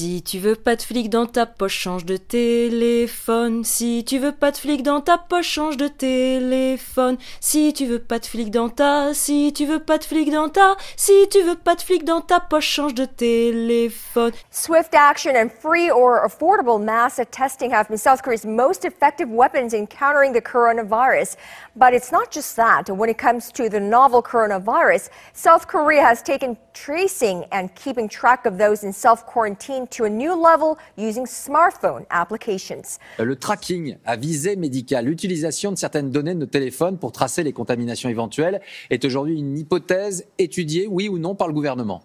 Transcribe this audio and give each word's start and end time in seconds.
Si 0.00 0.22
tu 0.22 0.38
veux 0.38 0.54
pas 0.54 0.76
de 0.76 0.80
flic 0.80 1.10
dans 1.10 1.26
ta 1.26 1.44
poche, 1.44 1.78
change 1.78 2.06
de 2.06 2.16
téléphone. 2.16 3.64
Si 3.64 4.02
tu 4.02 4.18
veux 4.18 4.32
pas 4.32 4.50
de 4.50 4.56
flic 4.56 4.82
dans 4.82 5.02
ta 5.02 5.18
poche, 5.18 5.46
change 5.46 5.76
de 5.76 5.88
téléphone. 5.88 7.18
Si 7.38 7.74
tu 7.74 7.84
veux 7.84 7.98
pas 7.98 8.18
de 8.18 8.24
flic 8.24 8.50
dans 8.50 8.70
ta, 8.70 9.12
si 9.12 9.52
tu 9.54 9.66
veux 9.66 9.78
pas 9.78 9.98
de 9.98 10.04
flic 10.04 10.30
dans 10.30 10.48
ta, 10.48 10.74
si 10.96 11.28
tu 11.30 11.42
veux 11.42 11.54
pas 11.54 11.74
de 11.74 11.82
flic 11.82 12.04
dans 12.04 12.22
ta 12.22 12.40
poche, 12.40 12.64
change 12.64 12.94
de 12.94 13.04
téléphone. 13.04 14.32
Swift 14.50 14.94
action 14.94 15.36
and 15.36 15.50
free 15.50 15.90
or 15.90 16.26
affordable 16.26 16.82
mass 16.82 17.20
testing 17.30 17.70
have 17.70 17.88
been 17.88 17.98
South 17.98 18.22
Korea's 18.22 18.46
most 18.46 18.86
effective 18.86 19.28
weapons 19.28 19.74
in 19.74 19.86
countering 19.86 20.32
the 20.32 20.40
coronavirus. 20.40 21.36
But 21.76 21.92
it's 21.92 22.10
not 22.10 22.32
just 22.32 22.56
that. 22.56 22.88
When 22.88 23.10
it 23.10 23.18
comes 23.18 23.52
to 23.52 23.68
the 23.68 23.80
novel 23.80 24.22
coronavirus, 24.22 25.10
South 25.34 25.68
Korea 25.68 26.00
has 26.00 26.22
taken 26.22 26.56
tracing 26.72 27.44
and 27.52 27.74
keeping 27.74 28.08
track 28.08 28.46
of 28.46 28.56
those 28.56 28.82
in 28.82 28.94
self-quarantine 28.94 29.88
to 29.90 30.04
a 30.04 30.08
new 30.08 30.32
level 30.34 30.76
using 30.96 31.26
smartphone 31.26 32.04
applications. 32.10 32.98
Le 33.18 33.36
tracking 33.36 33.96
à 34.04 34.16
visée 34.16 34.56
médicale, 34.56 35.06
l'utilisation 35.06 35.72
de 35.72 35.76
certaines 35.76 36.10
données 36.10 36.34
de 36.34 36.40
nos 36.40 36.46
téléphones 36.46 36.98
pour 36.98 37.12
tracer 37.12 37.42
les 37.42 37.52
contaminations 37.52 38.08
éventuelles 38.08 38.60
est 38.90 39.04
aujourd'hui 39.04 39.38
une 39.38 39.58
hypothèse 39.58 40.26
étudiée, 40.38 40.86
oui 40.86 41.08
ou 41.08 41.18
non, 41.18 41.34
par 41.34 41.48
le 41.48 41.54
gouvernement. 41.54 42.02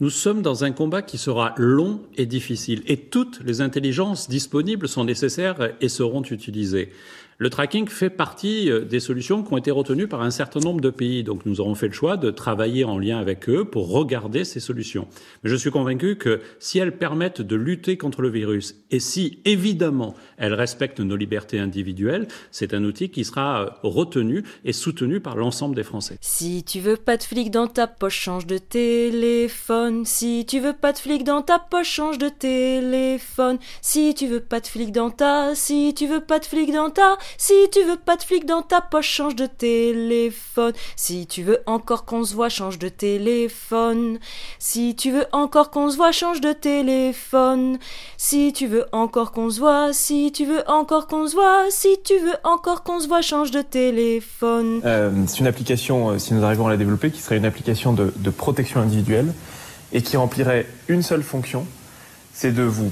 Nous 0.00 0.10
sommes 0.10 0.42
dans 0.42 0.64
un 0.64 0.72
combat 0.72 1.02
qui 1.02 1.18
sera 1.18 1.54
long 1.56 2.00
et 2.16 2.26
difficile, 2.26 2.82
et 2.86 2.96
toutes 2.96 3.40
les 3.44 3.60
intelligences 3.60 4.28
disponibles 4.28 4.88
sont 4.88 5.04
nécessaires 5.04 5.70
et 5.80 5.88
seront 5.88 6.22
utilisées. 6.22 6.90
Le 7.38 7.50
tracking 7.50 7.88
fait 7.88 8.10
partie 8.10 8.70
euh, 8.70 8.80
des 8.84 9.00
solutions 9.00 9.42
qui 9.42 9.52
ont 9.52 9.56
été 9.56 9.70
retenues 9.70 10.06
par 10.06 10.22
un 10.22 10.30
certain 10.30 10.60
nombre 10.60 10.80
de 10.80 10.90
pays. 10.90 11.24
Donc 11.24 11.46
nous 11.46 11.60
aurons 11.60 11.74
fait 11.74 11.88
le 11.88 11.92
choix 11.92 12.16
de 12.16 12.30
travailler 12.30 12.84
en 12.84 12.98
lien 12.98 13.18
avec 13.18 13.48
eux 13.48 13.64
pour 13.64 13.90
regarder 13.90 14.44
ces 14.44 14.60
solutions. 14.60 15.08
Mais 15.42 15.50
je 15.50 15.56
suis 15.56 15.70
convaincu 15.70 16.16
que 16.16 16.40
si 16.58 16.78
elles 16.78 16.96
permettent 16.96 17.42
de 17.42 17.56
lutter 17.56 17.96
contre 17.96 18.22
le 18.22 18.28
virus 18.28 18.76
et 18.90 19.00
si 19.00 19.40
évidemment 19.44 20.14
elles 20.36 20.54
respectent 20.54 21.00
nos 21.00 21.16
libertés 21.16 21.58
individuelles, 21.58 22.28
c'est 22.50 22.74
un 22.74 22.84
outil 22.84 23.10
qui 23.10 23.24
sera 23.24 23.62
euh, 23.62 23.70
retenu 23.82 24.44
et 24.64 24.72
soutenu 24.72 25.20
par 25.20 25.36
l'ensemble 25.36 25.74
des 25.74 25.82
Français. 25.82 26.18
Si 26.20 26.64
tu 26.64 26.80
veux 26.80 26.96
pas 26.96 27.16
de 27.16 27.22
flic 27.22 27.50
dans 27.50 27.66
ta 27.66 27.86
poche, 27.86 28.18
change 28.18 28.46
de 28.46 28.58
téléphone. 28.58 30.04
Si 30.04 30.46
tu 30.46 30.60
veux 30.60 30.72
pas 30.72 30.92
de 30.92 30.98
flic 30.98 31.24
dans 31.24 31.42
ta 31.42 31.58
poche, 31.58 31.88
change 31.88 32.18
de 32.18 32.28
téléphone. 32.28 33.58
Si 33.82 34.14
tu 34.14 34.26
veux 34.26 34.40
pas 34.40 34.60
de 34.60 34.66
flic 34.66 34.92
dans 34.92 35.10
ta, 35.10 35.54
si 35.54 35.94
tu 35.94 36.06
veux 36.06 36.20
pas 36.20 36.38
de 36.38 36.44
flic 36.44 36.72
dans 36.72 36.90
ta, 36.90 37.16
si 37.38 37.54
tu 37.72 37.82
veux 37.84 37.96
pas 37.96 38.16
de 38.16 38.22
flic 38.22 38.46
dans 38.46 38.62
ta 38.62 38.80
poche, 38.80 39.08
change 39.08 39.36
de 39.36 39.46
téléphone. 39.46 40.72
Si 40.96 41.26
tu 41.26 41.42
veux 41.42 41.60
encore 41.66 42.04
qu'on 42.04 42.24
se 42.24 42.34
voit, 42.34 42.48
change 42.48 42.78
de 42.78 42.88
téléphone. 42.88 44.18
Si 44.58 44.94
tu 44.96 45.10
veux 45.10 45.26
encore 45.32 45.70
qu'on 45.70 45.90
se 45.90 45.96
voit, 45.96 46.12
change 46.12 46.40
de 46.40 46.52
téléphone. 46.52 47.78
Si 48.16 48.52
tu 48.52 48.66
veux 48.66 48.86
encore 48.92 49.32
qu'on 49.32 49.50
se 49.50 49.60
voit, 49.60 49.92
si 49.92 50.32
tu 50.32 50.44
veux 50.46 50.68
encore 50.68 51.06
qu'on 51.06 51.26
se 51.26 51.34
voit, 51.34 51.64
si 51.70 51.96
tu 52.04 52.18
veux 52.18 52.36
encore 52.44 52.82
qu'on 52.82 53.00
se 53.00 53.08
voit, 53.08 53.22
change 53.22 53.50
de 53.50 53.62
téléphone. 53.62 54.80
Euh, 54.84 55.10
c'est 55.26 55.40
une 55.40 55.46
application, 55.46 56.10
euh, 56.10 56.18
si 56.18 56.34
nous 56.34 56.44
arrivons 56.44 56.66
à 56.66 56.70
la 56.70 56.76
développer, 56.76 57.10
qui 57.10 57.20
serait 57.20 57.36
une 57.36 57.44
application 57.44 57.92
de, 57.92 58.12
de 58.16 58.30
protection 58.30 58.80
individuelle 58.80 59.32
et 59.92 60.02
qui 60.02 60.16
remplirait 60.16 60.66
une 60.88 61.02
seule 61.02 61.22
fonction, 61.22 61.66
c'est 62.32 62.52
de 62.52 62.62
vous 62.62 62.90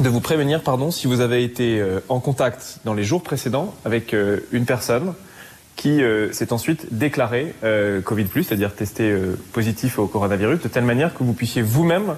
de 0.00 0.08
vous 0.08 0.20
prévenir 0.20 0.62
pardon, 0.62 0.90
si 0.90 1.06
vous 1.06 1.20
avez 1.20 1.44
été 1.44 1.80
euh, 1.80 2.00
en 2.08 2.20
contact 2.20 2.78
dans 2.84 2.94
les 2.94 3.04
jours 3.04 3.22
précédents 3.22 3.74
avec 3.84 4.12
euh, 4.12 4.40
une 4.50 4.64
personne 4.64 5.14
qui 5.76 6.02
euh, 6.02 6.32
s'est 6.32 6.52
ensuite 6.52 6.94
déclarée 6.96 7.54
Covid+, 8.04 8.26
c'est-à-dire 8.34 8.74
testé 8.74 9.16
positif 9.52 9.98
au 9.98 10.06
coronavirus, 10.06 10.60
de 10.60 10.68
telle 10.68 10.84
manière 10.84 11.14
que 11.14 11.24
vous 11.24 11.32
puissiez 11.32 11.62
vous-même 11.62 12.16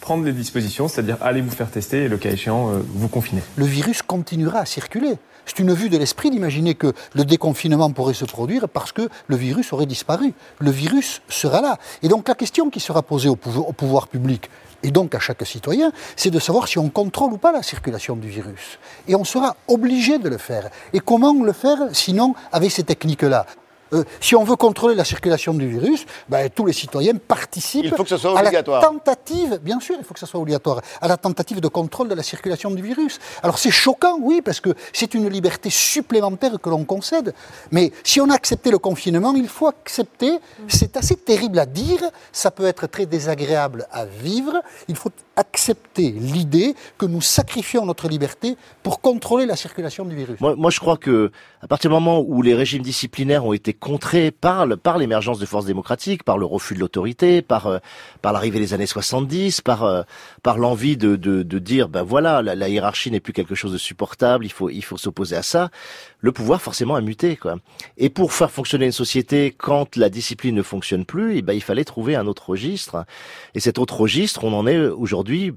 prendre 0.00 0.24
les 0.24 0.32
dispositions, 0.32 0.88
c'est-à-dire 0.88 1.16
aller 1.20 1.40
vous 1.40 1.50
faire 1.50 1.70
tester 1.70 2.04
et 2.04 2.08
le 2.08 2.18
cas 2.18 2.30
échéant 2.30 2.70
vous 2.94 3.08
confiner. 3.08 3.42
Le 3.56 3.64
virus 3.64 4.02
continuera 4.02 4.60
à 4.60 4.66
circuler. 4.66 5.16
C'est 5.48 5.60
une 5.60 5.72
vue 5.72 5.88
de 5.88 5.96
l'esprit 5.96 6.30
d'imaginer 6.30 6.74
que 6.74 6.92
le 7.14 7.24
déconfinement 7.24 7.90
pourrait 7.90 8.12
se 8.12 8.26
produire 8.26 8.68
parce 8.68 8.92
que 8.92 9.08
le 9.28 9.36
virus 9.36 9.72
aurait 9.72 9.86
disparu. 9.86 10.34
Le 10.58 10.70
virus 10.70 11.22
sera 11.30 11.62
là. 11.62 11.78
Et 12.02 12.08
donc 12.08 12.28
la 12.28 12.34
question 12.34 12.68
qui 12.68 12.80
sera 12.80 13.02
posée 13.02 13.30
au 13.30 13.36
pouvoir, 13.36 14.08
public, 14.08 14.50
et 14.82 14.90
donc 14.90 15.14
à 15.14 15.20
chaque 15.20 15.44
citoyen, 15.46 15.90
c'est 16.16 16.30
de 16.30 16.38
savoir 16.38 16.68
si 16.68 16.78
on 16.78 16.90
contrôle 16.90 17.32
ou 17.32 17.38
pas 17.38 17.50
la 17.50 17.62
circulation 17.62 18.14
du 18.14 18.28
virus. 18.28 18.78
Et 19.08 19.14
on 19.14 19.24
sera 19.24 19.56
obligé 19.68 20.18
de 20.18 20.28
le 20.28 20.36
faire. 20.36 20.68
Et 20.92 21.00
comment 21.00 21.32
le 21.32 21.52
faire 21.52 21.78
sinon 21.92 22.34
avec 22.52 22.70
ces 22.70 22.84
techniques-là? 22.84 23.46
Euh, 23.92 24.04
si 24.20 24.34
on 24.34 24.44
veut 24.44 24.56
contrôler 24.56 24.94
la 24.94 25.04
circulation 25.04 25.54
du 25.54 25.68
virus, 25.68 26.04
ben, 26.28 26.48
tous 26.50 26.66
les 26.66 26.72
citoyens 26.72 27.14
participent 27.16 27.84
il 27.84 27.90
faut 27.90 28.04
que 28.04 28.16
soit 28.16 28.38
à 28.38 28.42
la 28.42 28.62
tentative, 28.62 29.58
bien 29.62 29.80
sûr, 29.80 29.96
il 29.98 30.04
faut 30.04 30.14
que 30.14 30.20
ce 30.20 30.26
soit 30.26 30.40
obligatoire, 30.40 30.80
à 31.00 31.08
la 31.08 31.16
tentative 31.16 31.60
de 31.60 31.68
contrôle 31.68 32.08
de 32.08 32.14
la 32.14 32.22
circulation 32.22 32.70
du 32.70 32.82
virus. 32.82 33.18
Alors 33.42 33.58
c'est 33.58 33.70
choquant, 33.70 34.18
oui, 34.20 34.42
parce 34.42 34.60
que 34.60 34.70
c'est 34.92 35.14
une 35.14 35.28
liberté 35.28 35.70
supplémentaire 35.70 36.60
que 36.60 36.68
l'on 36.68 36.84
concède. 36.84 37.34
Mais 37.70 37.92
si 38.04 38.20
on 38.20 38.30
a 38.30 38.34
accepté 38.34 38.70
le 38.70 38.78
confinement, 38.78 39.34
il 39.34 39.48
faut 39.48 39.68
accepter, 39.68 40.38
c'est 40.66 40.96
assez 40.96 41.16
terrible 41.16 41.58
à 41.58 41.66
dire, 41.66 42.00
ça 42.32 42.50
peut 42.50 42.66
être 42.66 42.86
très 42.86 43.06
désagréable 43.06 43.86
à 43.90 44.04
vivre, 44.04 44.62
il 44.88 44.96
faut 44.96 45.10
accepter 45.36 46.10
l'idée 46.10 46.74
que 46.98 47.06
nous 47.06 47.20
sacrifions 47.20 47.86
notre 47.86 48.08
liberté 48.08 48.56
pour 48.82 49.00
contrôler 49.00 49.46
la 49.46 49.56
circulation 49.56 50.04
du 50.04 50.16
virus. 50.16 50.40
Moi, 50.40 50.56
moi 50.56 50.70
je 50.70 50.80
crois 50.80 50.96
que 50.96 51.30
à 51.62 51.66
partir 51.66 51.90
du 51.90 51.94
moment 51.94 52.20
où 52.20 52.42
les 52.42 52.54
régimes 52.54 52.82
disciplinaires 52.82 53.44
ont 53.44 53.52
été 53.52 53.72
contré 53.78 54.30
par, 54.30 54.66
par 54.78 54.98
l'émergence 54.98 55.38
de 55.38 55.46
forces 55.46 55.64
démocratiques, 55.64 56.22
par 56.22 56.38
le 56.38 56.44
refus 56.44 56.74
de 56.74 56.80
l'autorité, 56.80 57.42
par, 57.42 57.66
euh, 57.66 57.78
par 58.22 58.32
l'arrivée 58.32 58.58
des 58.58 58.74
années 58.74 58.86
70, 58.86 59.60
par, 59.60 59.84
euh, 59.84 60.02
par 60.42 60.58
l'envie 60.58 60.96
de, 60.96 61.16
de, 61.16 61.42
de, 61.42 61.58
dire, 61.58 61.88
ben 61.88 62.02
voilà, 62.02 62.42
la, 62.42 62.68
hiérarchie 62.68 63.10
n'est 63.10 63.20
plus 63.20 63.32
quelque 63.32 63.54
chose 63.54 63.72
de 63.72 63.78
supportable, 63.78 64.44
il 64.44 64.52
faut, 64.52 64.70
il 64.70 64.82
faut 64.82 64.96
s'opposer 64.96 65.36
à 65.36 65.42
ça. 65.42 65.70
Le 66.20 66.32
pouvoir 66.32 66.60
forcément 66.60 66.96
a 66.96 67.00
muté, 67.00 67.36
quoi. 67.36 67.56
Et 67.96 68.10
pour 68.10 68.32
faire 68.32 68.50
fonctionner 68.50 68.86
une 68.86 68.92
société, 68.92 69.54
quand 69.56 69.96
la 69.96 70.10
discipline 70.10 70.54
ne 70.54 70.62
fonctionne 70.62 71.04
plus, 71.04 71.36
eh 71.36 71.42
ben, 71.42 71.52
il 71.52 71.62
fallait 71.62 71.84
trouver 71.84 72.16
un 72.16 72.26
autre 72.26 72.50
registre. 72.50 73.04
Et 73.54 73.60
cet 73.60 73.78
autre 73.78 74.00
registre, 74.00 74.44
on 74.44 74.52
en 74.52 74.66
est 74.66 74.78
aujourd'hui 74.78 75.54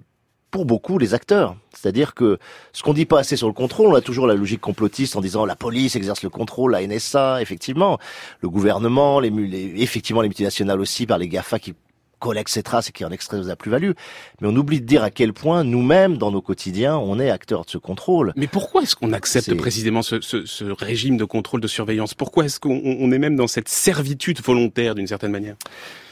pour 0.52 0.66
beaucoup 0.66 0.98
les 0.98 1.14
acteurs. 1.14 1.56
C'est-à-dire 1.74 2.14
que 2.14 2.38
ce 2.74 2.84
qu'on 2.84 2.94
dit 2.94 3.06
pas 3.06 3.20
assez 3.20 3.38
sur 3.38 3.48
le 3.48 3.54
contrôle, 3.54 3.88
on 3.88 3.96
a 3.96 4.02
toujours 4.02 4.28
la 4.28 4.36
logique 4.36 4.62
complotiste 4.62 5.16
en 5.16 5.22
disant 5.22 5.46
la 5.46 5.56
police 5.56 5.96
exerce 5.96 6.22
le 6.22 6.30
contrôle, 6.30 6.74
la 6.74 6.86
NSA, 6.86 7.42
effectivement, 7.42 7.98
le 8.42 8.50
gouvernement, 8.50 9.20
les, 9.20 9.32
effectivement 9.78 10.22
les 10.22 10.28
multinationales 10.28 10.80
aussi 10.80 11.06
par 11.06 11.18
les 11.18 11.30
GAFA 11.30 11.58
qui 11.58 11.74
collectent 12.20 12.52
ces 12.52 12.62
traces 12.62 12.90
et 12.90 12.92
qui 12.92 13.04
en 13.04 13.10
extraient 13.10 13.42
la 13.42 13.56
plus-value. 13.56 13.92
Mais 14.40 14.48
on 14.48 14.56
oublie 14.56 14.80
de 14.80 14.86
dire 14.86 15.04
à 15.04 15.10
quel 15.10 15.34
point 15.34 15.64
nous-mêmes, 15.64 16.18
dans 16.18 16.32
nos 16.32 16.42
quotidiens, 16.42 16.96
on 16.96 17.20
est 17.20 17.32
acteurs 17.32 17.66
de 17.66 17.70
ce 17.70 17.80
contrôle. 17.80 18.32
Mais 18.36 18.46
pourquoi 18.46 18.84
est-ce 18.84 18.96
qu'on 18.96 19.12
accepte 19.12 19.54
précisément 19.56 20.04
ce, 20.04 20.22
ce, 20.22 20.46
ce, 20.46 20.66
régime 20.66 21.18
de 21.18 21.26
contrôle, 21.26 21.62
de 21.62 21.68
surveillance? 21.68 22.14
Pourquoi 22.14 22.46
est-ce 22.46 22.60
qu'on 22.60 23.12
est 23.12 23.20
même 23.20 23.36
dans 23.36 23.48
cette 23.48 23.70
servitude 23.70 24.40
volontaire 24.42 24.94
d'une 24.94 25.08
certaine 25.08 25.32
manière? 25.32 25.56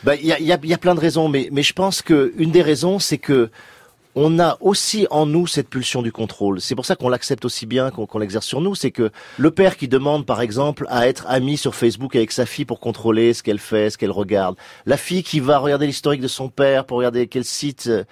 Ben, 0.04 0.16
Il 0.20 0.26
y, 0.26 0.34
a, 0.34 0.40
y, 0.40 0.52
a, 0.52 0.60
y 0.62 0.74
a 0.74 0.78
plein 0.80 0.96
de 0.96 1.00
raisons, 1.00 1.30
mais, 1.30 1.50
mais 1.52 1.62
je 1.62 1.74
pense 1.74 2.02
que 2.02 2.34
une 2.38 2.52
des 2.52 2.64
raisons, 2.64 2.98
c'est 2.98 3.20
que 3.20 3.52
on 4.16 4.40
a 4.40 4.58
aussi 4.60 5.06
en 5.12 5.26
nous 5.26 5.46
cette 5.46 5.70
pulsion 5.70 6.02
du 6.02 6.12
contrôle. 6.12 6.62
C'est 6.62 6.76
pour 6.76 6.86
ça 6.86 6.96
qu'on 6.96 7.10
l'accepte 7.10 7.46
aussi 7.46 7.66
bien 7.66 7.92
qu'on 7.92 8.20
l'exerce 8.20 8.46
sur 8.46 8.60
nous. 8.60 8.74
C'est 8.74 8.92
que 8.92 9.12
le 9.38 9.52
père 9.52 9.78
qui 9.78 9.88
demande, 9.88 10.26
par 10.26 10.42
exemple, 10.42 10.86
à 10.90 11.08
être 11.08 11.26
ami 11.28 11.58
sur 11.58 11.76
Facebook 11.76 12.16
avec 12.16 12.32
sa 12.32 12.46
fille 12.46 12.66
pour 12.66 12.80
contrôler 12.80 13.34
ce 13.34 13.44
qu'elle 13.44 13.60
fait, 13.60 13.92
ce 13.92 13.98
qu'elle 13.98 14.12
regarde. 14.12 14.56
La 14.86 14.98
fille 14.98 15.24
qui 15.24 15.40
va 15.40 15.60
regarder 15.60 15.86
l'historique 15.86 16.22
de 16.22 16.28
son 16.28 16.50
père 16.50 16.86
pour 16.86 16.98
regarder 16.98 17.28
quel 17.28 17.46
site 17.46 17.86
euh, 17.88 18.04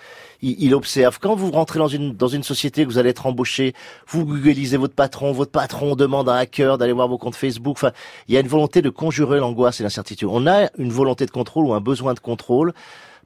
il, 0.41 0.75
observe. 0.75 1.17
Quand 1.19 1.35
vous 1.35 1.49
rentrez 1.49 1.79
dans 1.79 1.87
une, 1.87 2.13
dans 2.13 2.27
une 2.27 2.43
société 2.43 2.83
que 2.83 2.89
vous 2.89 2.99
allez 2.99 3.09
être 3.09 3.25
embauché, 3.25 3.73
vous 4.07 4.23
googlisez 4.23 4.77
votre 4.77 4.93
patron, 4.93 5.31
votre 5.31 5.51
patron 5.51 5.95
demande 5.95 6.29
à 6.29 6.33
un 6.33 6.37
hacker 6.37 6.77
d'aller 6.77 6.93
voir 6.93 7.07
vos 7.07 7.17
comptes 7.17 7.35
Facebook. 7.35 7.75
Enfin, 7.77 7.91
il 8.27 8.35
y 8.35 8.37
a 8.37 8.39
une 8.39 8.47
volonté 8.47 8.83
de 8.83 8.89
conjurer 8.89 9.39
l'angoisse 9.39 9.79
et 9.79 9.83
l'incertitude. 9.83 10.27
On 10.31 10.45
a 10.45 10.69
une 10.77 10.91
volonté 10.91 11.25
de 11.25 11.31
contrôle 11.31 11.65
ou 11.65 11.73
un 11.73 11.81
besoin 11.81 12.13
de 12.13 12.19
contrôle 12.19 12.73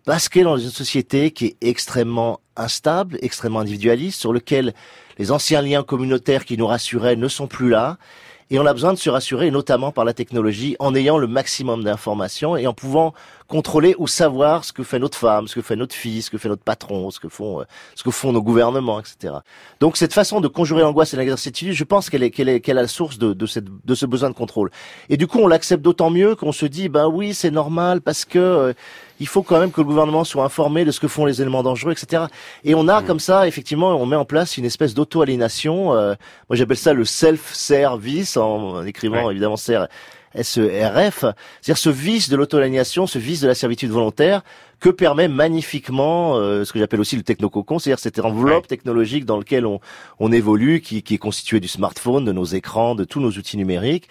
parce 0.05 0.29
qu'elle 0.29 0.41
est 0.41 0.45
dans 0.45 0.57
une 0.57 0.69
société 0.69 1.31
qui 1.31 1.45
est 1.45 1.57
extrêmement 1.61 2.39
instable, 2.55 3.17
extrêmement 3.21 3.59
individualiste, 3.59 4.19
sur 4.19 4.33
lequel 4.33 4.73
les 5.17 5.31
anciens 5.31 5.61
liens 5.61 5.83
communautaires 5.83 6.45
qui 6.45 6.57
nous 6.57 6.67
rassuraient 6.67 7.15
ne 7.15 7.27
sont 7.27 7.47
plus 7.47 7.69
là. 7.69 7.97
Et 8.53 8.59
on 8.59 8.65
a 8.65 8.73
besoin 8.73 8.91
de 8.91 8.97
se 8.97 9.09
rassurer, 9.09 9.49
notamment 9.49 9.93
par 9.93 10.03
la 10.03 10.13
technologie, 10.13 10.75
en 10.79 10.93
ayant 10.93 11.17
le 11.17 11.25
maximum 11.25 11.85
d'informations 11.85 12.57
et 12.57 12.67
en 12.67 12.73
pouvant 12.73 13.13
contrôler 13.47 13.95
ou 13.97 14.07
savoir 14.07 14.65
ce 14.65 14.73
que 14.73 14.83
fait 14.83 14.99
notre 14.99 15.17
femme, 15.17 15.47
ce 15.47 15.55
que 15.55 15.61
fait 15.61 15.77
notre 15.77 15.95
fils, 15.95 16.25
ce 16.25 16.31
que 16.31 16.37
fait 16.37 16.49
notre 16.49 16.63
patron, 16.63 17.11
ce 17.11 17.21
que 17.21 17.29
font, 17.29 17.61
euh, 17.61 17.63
ce 17.95 18.03
que 18.03 18.11
font 18.11 18.33
nos 18.33 18.41
gouvernements, 18.41 18.99
etc. 18.99 19.35
Donc 19.79 19.95
cette 19.95 20.13
façon 20.13 20.41
de 20.41 20.49
conjurer 20.49 20.81
l'angoisse 20.81 21.13
et 21.13 21.17
l'incertitude, 21.17 21.71
je 21.71 21.83
pense 21.85 22.09
qu'elle 22.09 22.23
est, 22.23 22.31
qu'elle 22.31 22.49
est, 22.49 22.59
qu'elle 22.59 22.77
a 22.77 22.81
la 22.81 22.89
source 22.89 23.17
de, 23.17 23.31
de, 23.31 23.45
cette, 23.45 23.67
de 23.85 23.95
ce 23.95 24.05
besoin 24.05 24.29
de 24.29 24.35
contrôle. 24.35 24.69
Et 25.07 25.15
du 25.15 25.27
coup, 25.27 25.39
on 25.39 25.47
l'accepte 25.47 25.81
d'autant 25.81 26.09
mieux 26.09 26.35
qu'on 26.35 26.51
se 26.51 26.65
dit, 26.65 26.89
ben 26.89 27.07
oui, 27.07 27.33
c'est 27.33 27.51
normal 27.51 28.01
parce 28.01 28.25
que 28.25 28.37
euh, 28.37 28.73
il 29.21 29.27
faut 29.27 29.43
quand 29.43 29.59
même 29.59 29.71
que 29.71 29.79
le 29.79 29.85
gouvernement 29.85 30.23
soit 30.23 30.43
informé 30.43 30.83
de 30.83 30.89
ce 30.89 30.99
que 30.99 31.07
font 31.07 31.25
les 31.25 31.41
éléments 31.43 31.61
dangereux, 31.61 31.91
etc. 31.91 32.23
Et 32.63 32.73
on 32.73 32.87
a 32.87 33.01
mmh. 33.01 33.05
comme 33.05 33.19
ça, 33.19 33.47
effectivement, 33.47 33.95
on 33.95 34.07
met 34.07 34.15
en 34.15 34.25
place 34.25 34.57
une 34.57 34.65
espèce 34.65 34.95
d'auto-aliénation. 34.95 35.93
Euh, 35.93 36.15
moi, 36.49 36.57
j'appelle 36.57 36.77
ça 36.77 36.93
le 36.93 37.05
self-service 37.05 38.35
en, 38.35 38.83
écrivant 38.83 39.29
évidemment 39.29 39.57
ser 39.57 39.85
SERF, 40.35 41.25
c'est-à-dire 41.61 41.77
ce 41.77 41.89
vice 41.89 42.29
de 42.29 42.35
l'auto-alignation, 42.35 43.07
ce 43.07 43.19
vice 43.19 43.41
de 43.41 43.47
la 43.47 43.55
servitude 43.55 43.91
volontaire 43.91 44.43
que 44.79 44.89
permet 44.89 45.27
magnifiquement 45.27 46.37
euh, 46.37 46.65
ce 46.65 46.73
que 46.73 46.79
j'appelle 46.79 46.99
aussi 46.99 47.15
le 47.15 47.23
technococon, 47.23 47.77
c'est-à-dire 47.77 47.99
cette 47.99 48.19
enveloppe 48.19 48.67
technologique 48.67 49.25
dans 49.25 49.37
laquelle 49.37 49.65
on, 49.65 49.79
on 50.19 50.31
évolue, 50.31 50.81
qui, 50.81 51.03
qui 51.03 51.13
est 51.13 51.19
constituée 51.19 51.59
du 51.59 51.67
smartphone, 51.67 52.25
de 52.25 52.31
nos 52.31 52.45
écrans, 52.45 52.95
de 52.95 53.03
tous 53.03 53.19
nos 53.19 53.29
outils 53.29 53.57
numériques. 53.57 54.07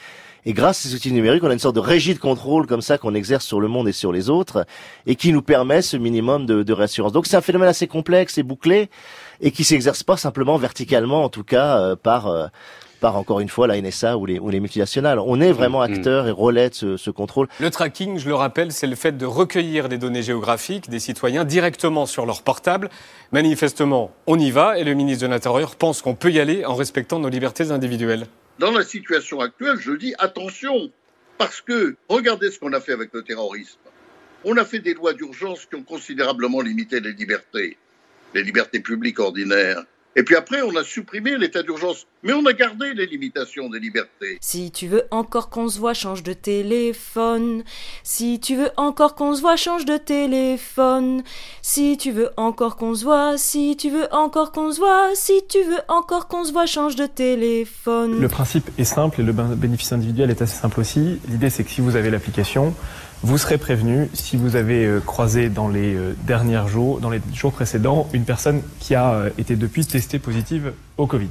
Et 0.46 0.52
grâce 0.52 0.87
à 0.87 0.88
ces 0.88 0.94
outils 0.94 1.12
numériques, 1.12 1.43
on 1.44 1.50
a 1.50 1.52
une 1.52 1.58
sorte 1.58 1.75
de 1.75 1.81
régie 1.81 2.14
de 2.14 2.19
contrôle 2.19 2.67
comme 2.67 2.81
ça 2.81 2.99
qu'on 2.99 3.14
exerce 3.14 3.44
sur 3.44 3.61
le 3.61 3.69
monde 3.69 3.88
et 3.88 3.93
sur 3.93 4.12
les 4.12 4.31
autres, 4.31 4.64
et 5.06 5.17
qui 5.17 5.32
nous 5.32 5.43
permet 5.43 5.82
ce 5.82 5.96
minimum 5.96 6.46
de, 6.46 6.62
de 6.62 6.72
réassurance. 6.72 7.12
Donc 7.12 7.26
c'est 7.26 7.37
un 7.37 7.43
phénomène 7.43 7.69
assez 7.69 7.87
complexe 7.87 8.38
et 8.38 8.43
bouclé, 8.43 8.88
et 9.40 9.50
qui 9.50 9.64
s'exerce 9.64 10.02
pas 10.02 10.17
simplement 10.17 10.56
verticalement, 10.56 11.25
en 11.25 11.28
tout 11.28 11.44
cas 11.44 11.78
euh, 11.78 11.96
par 11.96 12.28
euh, 12.28 12.46
par 13.00 13.17
encore 13.17 13.41
une 13.41 13.49
fois 13.49 13.67
la 13.67 13.81
NSA 13.81 14.17
ou 14.17 14.26
les, 14.26 14.38
ou 14.38 14.50
les 14.50 14.61
multinationales. 14.61 15.19
On 15.19 15.41
est 15.41 15.52
vraiment 15.52 15.81
Mm, 15.81 15.91
mm. 15.91 15.94
acteur 15.94 16.29
et 16.29 16.31
relais 16.31 16.70
de 16.70 16.75
ce, 16.75 16.97
ce 16.97 17.11
contrôle. 17.11 17.49
Le 17.61 17.70
tracking, 17.70 18.19
je 18.19 18.29
le 18.29 18.35
rappelle, 18.35 18.73
c'est 18.73 18.87
le 18.87 18.97
fait 18.97 19.17
de 19.17 19.26
recueillir 19.26 19.88
des 19.88 19.99
données 19.99 20.23
géographiques 20.23 20.88
des 20.88 20.99
citoyens 20.99 21.44
directement 21.44 22.06
sur 22.06 22.26
leur 22.26 22.43
portable. 22.43 22.91
Manifestement, 23.32 24.12
on 24.26 24.38
y 24.38 24.50
va 24.50 24.79
et 24.79 24.85
le 24.85 24.94
ministre 24.94 25.26
de 25.26 25.31
l'Intérieur 25.31 25.76
pense 25.76 26.02
qu'on 26.02 26.14
peut 26.14 26.31
y 26.31 26.41
aller 26.41 26.64
en 26.64 26.75
respectant 26.75 27.19
nos 27.19 27.29
libertés 27.29 27.70
individuelles. 27.70 28.26
Dans 28.58 28.73
la 28.73 28.85
situation 28.85 29.41
actuelle, 29.41 29.76
je 29.79 29.93
dis 29.93 30.14
attention, 30.19 30.91
parce 31.38 31.61
que 31.61 31.96
regardez 32.08 32.50
ce 32.50 32.58
qu'on 32.58 32.73
a 32.73 32.81
fait 32.81 32.93
avec 32.93 33.11
le 33.14 33.23
terrorisme. 33.23 33.79
On 34.44 34.56
a 34.56 34.64
fait 34.64 34.79
des 34.81 34.94
lois 34.94 35.12
d'urgence 35.12 35.67
qui 35.67 35.76
ont 35.76 35.82
considérablement 35.82 36.61
limité 36.61 37.00
les 37.00 37.12
libertés, 37.12 37.76
les 38.35 38.43
libertés 38.43 38.81
publiques 38.81 39.20
ordinaires. 39.20 39.85
Et 40.16 40.24
puis 40.24 40.34
après, 40.34 40.60
on 40.62 40.74
a 40.74 40.82
supprimé 40.82 41.38
l'état 41.38 41.62
d'urgence, 41.62 42.04
mais 42.24 42.32
on 42.32 42.44
a 42.44 42.52
gardé 42.52 42.94
les 42.94 43.06
limitations 43.06 43.70
des 43.70 43.78
libertés. 43.78 44.38
Si 44.40 44.72
tu 44.72 44.88
veux 44.88 45.04
encore 45.12 45.50
qu'on 45.50 45.68
se 45.68 45.78
voit, 45.78 45.94
change 45.94 46.24
de 46.24 46.32
téléphone. 46.32 47.62
Si 48.02 48.40
tu 48.40 48.56
veux 48.56 48.70
encore 48.76 49.14
qu'on 49.14 49.36
se 49.36 49.40
voit, 49.40 49.54
change 49.54 49.84
de 49.84 49.96
téléphone. 49.96 51.22
Si 51.62 51.96
tu 51.96 52.10
veux 52.10 52.30
encore 52.36 52.76
qu'on 52.76 52.94
se 52.96 53.04
voit, 53.04 53.38
si 53.38 53.76
tu 53.76 53.90
veux 53.90 54.12
encore 54.12 54.50
qu'on 54.50 54.72
se 54.72 54.80
voit, 54.80 55.10
si 55.14 55.42
tu 55.48 55.62
veux 55.62 55.78
encore 55.86 56.26
qu'on 56.26 56.44
se 56.44 56.52
voit, 56.52 56.66
change 56.66 56.96
de 56.96 57.06
téléphone. 57.06 58.20
Le 58.20 58.28
principe 58.28 58.68
est 58.78 58.84
simple 58.84 59.20
et 59.20 59.24
le 59.24 59.32
ben- 59.32 59.54
bénéfice 59.54 59.92
individuel 59.92 60.30
est 60.30 60.42
assez 60.42 60.56
simple 60.60 60.80
aussi. 60.80 61.20
L'idée, 61.28 61.50
c'est 61.50 61.62
que 61.62 61.70
si 61.70 61.80
vous 61.80 61.94
avez 61.94 62.10
l'application, 62.10 62.74
vous 63.22 63.38
serez 63.38 63.58
prévenu 63.58 64.08
si 64.14 64.37
vous 64.37 64.56
avez 64.56 64.84
euh, 64.87 65.00
croisé 65.00 65.49
dans 65.49 65.69
les 65.69 65.94
euh, 65.94 66.17
derniers 66.26 66.67
jours, 66.69 67.00
dans 67.00 67.11
les 67.11 67.20
jours 67.34 67.52
précédents, 67.52 68.08
une 68.12 68.25
personne 68.25 68.62
qui 68.78 68.94
a 68.94 69.12
euh, 69.12 69.31
été 69.38 69.56
depuis 69.56 69.84
testée 69.87 70.19
positive 70.19 70.72
au 70.96 71.06
Covid. 71.06 71.28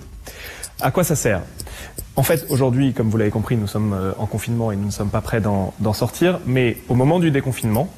À 0.81 0.91
quoi 0.91 1.03
ça 1.03 1.15
sert? 1.15 1.41
En 2.15 2.23
fait, 2.23 2.45
aujourd'hui, 2.49 2.93
comme 2.93 3.09
vous 3.09 3.17
l'avez 3.17 3.31
compris, 3.31 3.57
nous 3.57 3.67
sommes 3.67 3.95
en 4.17 4.25
confinement 4.25 4.71
et 4.71 4.75
nous 4.75 4.85
ne 4.85 4.91
sommes 4.91 5.09
pas 5.09 5.21
prêts 5.21 5.41
d'en 5.41 5.93
sortir. 5.93 6.39
Mais 6.45 6.77
au 6.89 6.95
moment 6.95 7.19
du 7.19 7.31
déconfinement, 7.31 7.89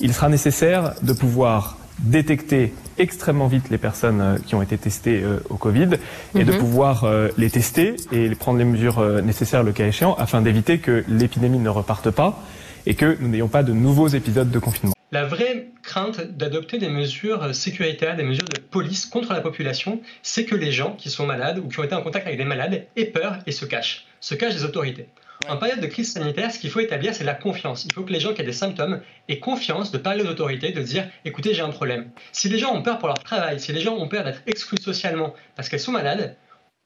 il 0.00 0.12
sera 0.12 0.28
nécessaire 0.28 0.94
de 1.02 1.12
pouvoir 1.12 1.78
détecter 2.00 2.74
extrêmement 2.98 3.46
vite 3.48 3.70
les 3.70 3.78
personnes 3.78 4.38
qui 4.46 4.54
ont 4.54 4.62
été 4.62 4.78
testées 4.78 5.20
euh, 5.22 5.38
au 5.50 5.56
Covid 5.56 5.90
et 6.34 6.44
de 6.44 6.52
Mhm. 6.52 6.58
pouvoir 6.58 7.04
euh, 7.04 7.28
les 7.36 7.50
tester 7.50 7.96
et 8.12 8.28
prendre 8.34 8.58
les 8.58 8.64
mesures 8.64 8.98
euh, 8.98 9.20
nécessaires 9.20 9.62
le 9.62 9.72
cas 9.72 9.86
échéant 9.86 10.14
afin 10.14 10.40
d'éviter 10.40 10.78
que 10.78 11.04
l'épidémie 11.08 11.58
ne 11.58 11.68
reparte 11.68 12.10
pas 12.10 12.40
et 12.88 12.94
que 12.94 13.18
nous 13.20 13.28
n'ayons 13.28 13.48
pas 13.48 13.62
de 13.62 13.72
nouveaux 13.72 14.08
épisodes 14.08 14.50
de 14.50 14.58
confinement. 14.58 14.94
La 15.12 15.24
vraie 15.24 15.68
crainte 15.82 16.20
d'adopter 16.20 16.78
des 16.78 16.88
mesures 16.88 17.54
sécuritaires, 17.54 18.16
des 18.16 18.22
mesures 18.22 18.46
de 18.46 18.60
police 18.60 19.04
contre 19.04 19.34
la 19.34 19.42
population, 19.42 20.00
c'est 20.22 20.46
que 20.46 20.54
les 20.54 20.72
gens 20.72 20.94
qui 20.94 21.10
sont 21.10 21.26
malades 21.26 21.58
ou 21.58 21.68
qui 21.68 21.78
ont 21.80 21.84
été 21.84 21.94
en 21.94 22.02
contact 22.02 22.26
avec 22.26 22.38
des 22.38 22.46
malades 22.46 22.86
aient 22.96 23.04
peur 23.04 23.38
et 23.46 23.52
se 23.52 23.66
cachent, 23.66 24.06
se 24.20 24.34
cachent 24.34 24.54
des 24.54 24.64
autorités. 24.64 25.06
En 25.48 25.58
période 25.58 25.80
de 25.80 25.86
crise 25.86 26.12
sanitaire, 26.12 26.50
ce 26.50 26.58
qu'il 26.58 26.70
faut 26.70 26.80
établir, 26.80 27.14
c'est 27.14 27.24
la 27.24 27.34
confiance. 27.34 27.84
Il 27.84 27.92
faut 27.92 28.02
que 28.02 28.12
les 28.12 28.20
gens 28.20 28.32
qui 28.32 28.40
ont 28.40 28.46
des 28.46 28.52
symptômes 28.52 29.00
aient 29.28 29.38
confiance 29.38 29.92
de 29.92 29.98
parler 29.98 30.24
aux 30.24 30.28
autorités, 30.28 30.72
de 30.72 30.82
dire 30.82 31.06
écoutez, 31.26 31.52
j'ai 31.52 31.62
un 31.62 31.68
problème. 31.68 32.08
Si 32.32 32.48
les 32.48 32.58
gens 32.58 32.74
ont 32.74 32.82
peur 32.82 32.98
pour 32.98 33.08
leur 33.08 33.22
travail, 33.22 33.60
si 33.60 33.72
les 33.72 33.80
gens 33.80 33.96
ont 33.96 34.08
peur 34.08 34.24
d'être 34.24 34.42
exclus 34.46 34.78
socialement 34.80 35.34
parce 35.56 35.68
qu'elles 35.68 35.80
sont 35.80 35.92
malades, 35.92 36.36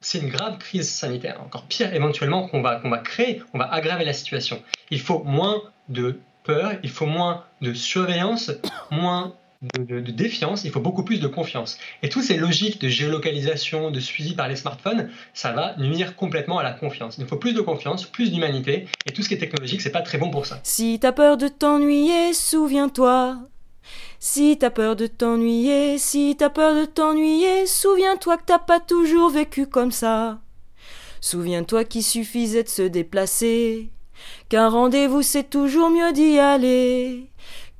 c'est 0.02 0.18
une 0.18 0.28
grave 0.28 0.58
crise 0.58 0.90
sanitaire, 0.90 1.40
encore 1.40 1.64
pire 1.64 1.94
éventuellement 1.94 2.48
qu'on 2.48 2.60
va, 2.60 2.78
va 2.78 2.98
créer, 2.98 3.42
on 3.54 3.58
va 3.58 3.72
aggraver 3.72 4.04
la 4.04 4.12
situation. 4.12 4.62
Il 4.90 5.00
faut 5.00 5.22
moins 5.24 5.62
de 5.88 6.18
peur, 6.44 6.72
il 6.82 6.90
faut 6.90 7.06
moins 7.06 7.44
de 7.60 7.72
surveillance, 7.72 8.50
moins 8.90 9.34
de 9.78 10.00
défiance, 10.00 10.64
il 10.64 10.72
faut 10.72 10.80
beaucoup 10.80 11.04
plus 11.04 11.20
de 11.20 11.28
confiance. 11.28 11.78
Et 12.02 12.08
toutes 12.08 12.24
ces 12.24 12.36
logiques 12.36 12.80
de 12.80 12.88
géolocalisation, 12.88 13.92
de 13.92 14.00
suivi 14.00 14.34
par 14.34 14.48
les 14.48 14.56
smartphones, 14.56 15.08
ça 15.34 15.52
va 15.52 15.76
nuire 15.78 16.16
complètement 16.16 16.58
à 16.58 16.64
la 16.64 16.72
confiance. 16.72 17.16
Il 17.18 17.26
faut 17.26 17.36
plus 17.36 17.54
de 17.54 17.60
confiance, 17.60 18.04
plus 18.04 18.32
d'humanité, 18.32 18.88
et 19.06 19.12
tout 19.12 19.22
ce 19.22 19.28
qui 19.28 19.34
est 19.34 19.38
technologique, 19.38 19.80
c'est 19.80 19.92
pas 19.92 20.02
très 20.02 20.18
bon 20.18 20.30
pour 20.30 20.46
ça. 20.46 20.58
Si 20.64 20.98
t'as 21.00 21.12
peur 21.12 21.36
de 21.36 21.46
t'ennuyer, 21.46 22.34
souviens-toi. 22.34 23.51
Si 24.24 24.56
t'as 24.56 24.70
peur 24.70 24.94
de 24.94 25.08
t'ennuyer, 25.08 25.98
si 25.98 26.36
t'as 26.38 26.48
peur 26.48 26.76
de 26.76 26.84
t'ennuyer, 26.84 27.66
souviens-toi 27.66 28.36
que 28.36 28.44
t'as 28.46 28.60
pas 28.60 28.78
toujours 28.78 29.30
vécu 29.30 29.66
comme 29.66 29.90
ça. 29.90 30.38
Souviens-toi 31.20 31.82
qu'il 31.82 32.04
suffisait 32.04 32.62
de 32.62 32.68
se 32.68 32.82
déplacer, 32.82 33.90
qu'un 34.48 34.68
rendez-vous 34.68 35.22
c'est 35.22 35.50
toujours 35.50 35.90
mieux 35.90 36.12
d'y 36.12 36.38
aller, 36.38 37.31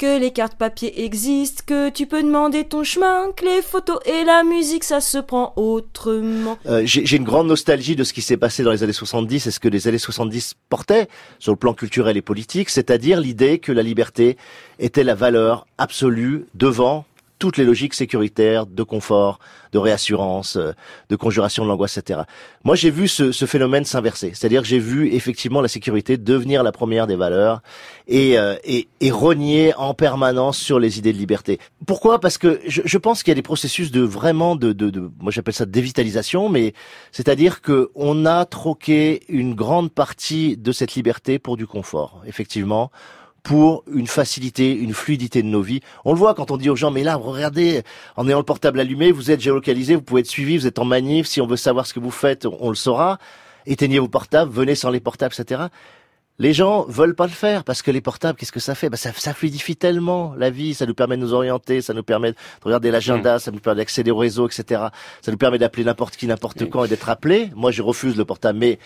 que 0.03 0.19
les 0.19 0.33
cartes 0.33 0.57
papier 0.57 1.05
existent, 1.05 1.63
que 1.65 1.89
tu 1.89 2.07
peux 2.09 2.25
demander 2.25 2.65
ton 2.65 2.83
chemin, 2.83 3.31
que 3.37 3.45
les 3.45 3.63
photos 3.63 4.01
et 4.05 4.25
la 4.25 4.43
musique 4.43 4.83
ça 4.83 5.01
se 5.01 5.19
prend 5.19 5.53
autrement. 5.55 6.59
Euh, 6.67 6.83
J'ai 6.85 7.17
une 7.17 7.23
grande 7.23 7.47
nostalgie 7.47 7.95
de 7.95 8.03
ce 8.03 8.13
qui 8.13 8.21
s'est 8.21 8.37
passé 8.37 8.65
dans 8.65 8.73
les 8.73 8.83
années 8.83 8.93
70 8.93 9.47
et 9.47 9.51
ce 9.53 9.61
que 9.61 9.69
les 9.69 9.87
années 9.87 9.99
70 9.99 10.55
portaient 10.69 11.07
sur 11.39 11.53
le 11.53 11.57
plan 11.57 11.73
culturel 11.73 12.17
et 12.17 12.21
politique, 12.21 12.69
c'est-à-dire 12.69 13.21
l'idée 13.21 13.61
que 13.61 13.71
la 13.71 13.85
liberté 13.85 14.37
était 14.81 15.05
la 15.05 15.15
valeur 15.15 15.69
absolue 15.79 16.47
devant 16.55 17.05
toutes 17.43 17.57
les 17.57 17.65
logiques 17.65 17.95
sécuritaires, 17.95 18.67
de 18.67 18.85
confort, 18.85 19.41
de 19.73 19.79
réassurance, 19.79 20.55
euh, 20.55 20.71
de 21.09 21.17
conjuration 21.17 21.65
de 21.65 21.69
l'angoisse, 21.69 21.99
etc. 21.99 22.21
Moi, 22.63 22.77
j'ai 22.77 22.91
vu 22.91 23.09
ce, 23.09 23.33
ce 23.33 23.47
phénomène 23.47 23.85
s'inverser. 23.85 24.31
C'est-à-dire 24.33 24.63
j'ai 24.63 24.79
vu 24.79 25.13
effectivement 25.13 25.61
la 25.61 25.67
sécurité 25.67 26.17
devenir 26.17 26.63
la 26.63 26.71
première 26.71 27.09
des 27.09 27.17
valeurs 27.17 27.61
et, 28.07 28.39
euh, 28.39 28.55
et, 28.63 28.87
et 29.01 29.11
rogner 29.11 29.75
en 29.75 29.93
permanence 29.93 30.57
sur 30.57 30.79
les 30.79 31.01
idées 31.01 31.13
de 31.13 31.19
liberté. 31.19 31.59
Pourquoi? 31.85 32.21
Parce 32.21 32.39
que 32.39 32.61
je, 32.69 32.83
je 32.85 32.99
pense 32.99 33.25
qu'il 33.25 33.33
y 33.33 33.37
a 33.37 33.41
des 33.43 33.43
processus 33.43 33.91
de 33.91 34.03
vraiment 34.03 34.55
de, 34.55 34.73
de, 34.73 34.91
de 34.91 35.11
moi 35.19 35.33
j'appelle 35.33 35.55
ça 35.55 35.67
dévitalisation, 35.67 36.49
mais 36.49 36.75
c'est-à-dire 37.11 37.61
que 37.61 37.91
on 37.97 38.25
a 38.25 38.45
troqué 38.45 39.23
une 39.29 39.55
grande 39.55 39.91
partie 39.91 40.57
de 40.57 40.71
cette 40.71 40.95
liberté 40.95 41.41
pour 41.41 41.57
du 41.57 41.67
confort, 41.67 42.23
effectivement 42.25 42.93
pour 43.43 43.85
une 43.93 44.07
facilité, 44.07 44.73
une 44.73 44.95
fluidité 44.95 45.43
de 45.43 45.49
nos 45.49 45.63
vies. 45.63 45.81
On 46.05 46.13
le 46.13 46.19
voit 46.19 46.35
quand 46.35 46.51
on 46.51 46.57
dit 46.57 46.71
aux 46.71 46.77
gens, 46.77 46.91
mais 46.91 47.03
là, 47.03 47.17
regardez, 47.17 47.83
en 48.17 48.29
ayant 48.29 48.39
le 48.39 48.45
portable 48.45 48.79
allumé, 48.79 49.11
vous 49.11 49.31
êtes 49.31 49.41
géolocalisé, 49.41 49.95
vous 49.97 50.03
pouvez 50.03 50.21
être 50.21 50.29
suivi, 50.29 50.57
vous 50.59 50.67
êtes 50.67 50.79
en 50.79 50.85
manif, 50.85 51.27
si 51.27 51.41
on 51.41 51.47
veut 51.47 51.57
savoir 51.57 51.87
ce 51.87 51.95
que 51.95 52.01
vous 52.01 52.11
faites, 52.11 52.47
on 52.47 52.69
le 52.69 52.77
saura. 52.77 53.19
Éteignez 53.67 53.99
vos 53.99 54.09
portables, 54.09 54.51
venez 54.51 54.75
sans 54.75 54.91
les 54.91 55.01
portables, 55.01 55.35
etc. 55.39 55.63
Les 56.39 56.53
gens 56.55 56.85
veulent 56.89 57.15
pas 57.15 57.27
le 57.27 57.33
faire 57.33 57.63
parce 57.63 57.83
que 57.83 57.91
les 57.91 58.01
portables, 58.01 58.39
qu'est-ce 58.39 58.53
que 58.53 58.59
ça 58.59 58.75
fait? 58.75 58.89
Bah 58.89 58.97
ça, 58.97 59.13
ça 59.13 59.35
fluidifie 59.35 59.77
tellement 59.77 60.35
la 60.37 60.51
vie, 60.51 60.75
ça 60.75 60.87
nous 60.87 60.95
permet 60.95 61.17
de 61.17 61.23
nous 61.23 61.35
orienter, 61.35 61.83
ça 61.83 61.95
nous 61.95 62.03
permet 62.03 62.33
de 62.33 62.37
regarder 62.65 62.91
l'agenda, 62.91 63.39
ça 63.39 63.51
nous 63.51 63.61
permet 63.61 63.83
d'accéder 63.83 64.11
au 64.11 64.17
réseau, 64.17 64.49
etc. 64.49 64.87
Ça 65.21 65.31
nous 65.31 65.37
permet 65.37 65.59
d'appeler 65.59 65.85
n'importe 65.85 66.17
qui, 66.17 66.27
n'importe 66.27 66.69
quand 66.71 66.85
et 66.85 66.89
d'être 66.89 67.11
appelé. 67.11 67.51
Moi, 67.55 67.71
je 67.71 67.83
refuse 67.83 68.17
le 68.17 68.25
portable, 68.25 68.59
mais 68.59 68.79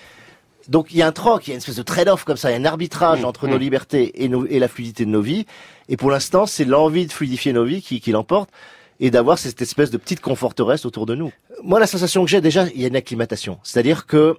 donc 0.69 0.89
il 0.91 0.97
y 0.97 1.03
a 1.03 1.07
un 1.07 1.13
troc, 1.13 1.47
il 1.47 1.51
y 1.51 1.53
a 1.53 1.55
une 1.55 1.59
espèce 1.59 1.77
de 1.77 1.83
trade-off 1.83 2.25
comme 2.25 2.37
ça, 2.37 2.51
il 2.51 2.55
y 2.55 2.57
a 2.57 2.61
un 2.61 2.65
arbitrage 2.65 3.25
entre 3.25 3.47
nos 3.47 3.59
libertés 3.59 4.25
et, 4.25 4.29
nos, 4.29 4.47
et 4.47 4.59
la 4.59 4.69
fluidité 4.69 5.05
de 5.05 5.11
nos 5.11 5.21
vies. 5.21 5.47
Et 5.89 5.97
pour 5.97 6.11
l'instant, 6.11 6.47
c'est 6.47 6.65
l'envie 6.65 7.07
de 7.07 7.13
fluidifier 7.13 7.53
nos 7.53 7.65
vies 7.65 7.83
qui, 7.83 8.01
qui 8.01 8.13
l'emporte 8.13 8.51
et 8.99 9.11
d'avoir 9.11 9.39
cette 9.39 9.61
espèce 9.63 9.91
de 9.91 9.99
petite 9.99 10.21
conforteresse 10.21 10.85
autour 10.87 11.07
de 11.07 11.15
nous. 11.15 11.33
Moi, 11.63 11.79
la 11.79 11.87
sensation 11.87 12.25
que 12.25 12.31
j'ai 12.31 12.41
déjà, 12.41 12.67
il 12.75 12.81
y 12.81 12.85
a 12.85 12.89
une 12.89 12.97
acclimatation. 12.97 13.59
C'est-à-dire 13.63 14.07
que 14.07 14.39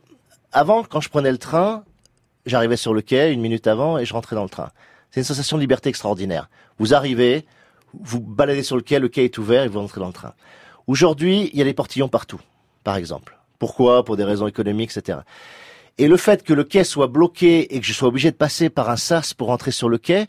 avant, 0.51 0.83
quand 0.83 1.01
je 1.01 1.09
prenais 1.09 1.31
le 1.31 1.37
train, 1.37 1.83
j'arrivais 2.45 2.77
sur 2.77 2.93
le 2.93 3.01
quai 3.01 3.31
une 3.31 3.41
minute 3.41 3.67
avant 3.67 3.97
et 3.97 4.05
je 4.05 4.13
rentrais 4.13 4.35
dans 4.35 4.43
le 4.43 4.49
train. 4.49 4.71
C'est 5.11 5.19
une 5.19 5.25
sensation 5.25 5.57
de 5.57 5.61
liberté 5.61 5.89
extraordinaire. 5.89 6.49
Vous 6.79 6.93
arrivez, 6.93 7.45
vous 7.93 8.19
baladez 8.19 8.63
sur 8.63 8.75
le 8.75 8.81
quai, 8.81 8.99
le 8.99 9.09
quai 9.09 9.25
est 9.25 9.37
ouvert 9.37 9.63
et 9.63 9.67
vous 9.67 9.79
rentrez 9.79 9.99
dans 9.99 10.07
le 10.07 10.13
train. 10.13 10.33
Aujourd'hui, 10.87 11.49
il 11.53 11.59
y 11.59 11.61
a 11.61 11.65
des 11.65 11.73
portillons 11.73 12.07
partout, 12.07 12.39
par 12.83 12.95
exemple. 12.95 13.37
Pourquoi? 13.59 14.03
Pour 14.05 14.17
des 14.17 14.23
raisons 14.23 14.47
économiques, 14.47 14.95
etc. 14.95 15.19
Et 15.99 16.07
le 16.07 16.17
fait 16.17 16.43
que 16.43 16.53
le 16.53 16.63
quai 16.63 16.83
soit 16.83 17.07
bloqué 17.07 17.75
et 17.75 17.79
que 17.79 17.85
je 17.85 17.93
sois 17.93 18.09
obligé 18.09 18.29
de 18.29 18.35
passer 18.35 18.69
par 18.69 18.89
un 18.89 18.97
sas 18.97 19.33
pour 19.33 19.49
entrer 19.49 19.71
sur 19.71 19.89
le 19.89 19.97
quai, 19.97 20.27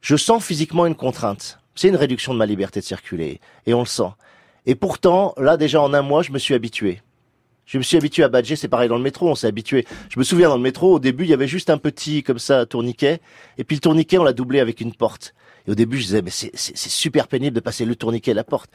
je 0.00 0.16
sens 0.16 0.44
physiquement 0.44 0.86
une 0.86 0.94
contrainte. 0.94 1.58
C'est 1.74 1.88
une 1.88 1.96
réduction 1.96 2.32
de 2.32 2.38
ma 2.38 2.46
liberté 2.46 2.80
de 2.80 2.84
circuler. 2.84 3.40
Et 3.66 3.74
on 3.74 3.80
le 3.80 3.86
sent. 3.86 4.10
Et 4.66 4.74
pourtant, 4.74 5.34
là, 5.36 5.56
déjà 5.56 5.80
en 5.80 5.94
un 5.94 6.02
mois, 6.02 6.22
je 6.22 6.30
me 6.30 6.38
suis 6.38 6.54
habitué. 6.54 7.02
Je 7.66 7.78
me 7.78 7.82
suis 7.82 7.96
habitué 7.96 8.22
à 8.22 8.28
badger, 8.28 8.56
c'est 8.56 8.68
pareil 8.68 8.88
dans 8.88 8.96
le 8.96 9.02
métro, 9.02 9.28
on 9.28 9.34
s'est 9.34 9.46
habitué. 9.46 9.86
Je 10.08 10.18
me 10.18 10.24
souviens 10.24 10.48
dans 10.48 10.56
le 10.56 10.62
métro, 10.62 10.94
au 10.94 10.98
début, 10.98 11.24
il 11.24 11.30
y 11.30 11.34
avait 11.34 11.46
juste 11.46 11.70
un 11.70 11.78
petit, 11.78 12.22
comme 12.22 12.38
ça, 12.38 12.66
tourniquet. 12.66 13.20
Et 13.58 13.64
puis 13.64 13.76
le 13.76 13.80
tourniquet, 13.80 14.18
on 14.18 14.24
l'a 14.24 14.32
doublé 14.32 14.60
avec 14.60 14.80
une 14.80 14.92
porte. 14.92 15.34
Et 15.66 15.70
au 15.70 15.74
début, 15.74 15.98
je 15.98 16.02
disais, 16.02 16.22
mais 16.22 16.30
c'est 16.30 16.76
super 16.76 17.28
pénible 17.28 17.54
de 17.54 17.60
passer 17.60 17.84
le 17.84 17.94
tourniquet 17.94 18.32
et 18.32 18.34
la 18.34 18.44
porte. 18.44 18.70